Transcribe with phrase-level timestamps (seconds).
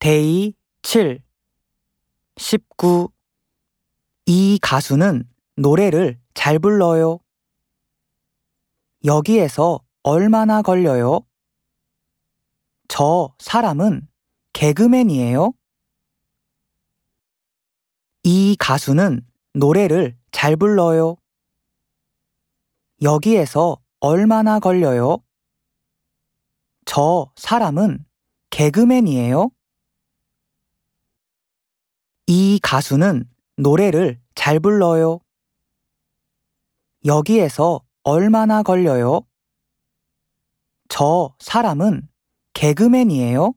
[0.00, 1.22] Day 7
[2.38, 3.08] 19
[4.24, 7.18] 이 가수는 노래를 잘 불러요.
[9.04, 11.20] 여기에서 얼마나 걸려요?
[12.88, 14.08] 저 사람은
[14.54, 15.52] 개그맨이에요.
[18.22, 19.20] 이 가수는
[19.52, 21.16] 노래를 잘 불러요.
[23.02, 25.18] 여기에서 얼마나 걸려요?
[26.86, 28.06] 저 사람은
[28.48, 29.50] 개그맨이에요.
[32.32, 33.24] 이 가수는
[33.56, 35.18] 노래를 잘 불러요.
[37.04, 39.22] 여기에서 얼마나 걸려요?
[40.88, 42.08] 저 사람은
[42.52, 43.52] 개그맨이에요.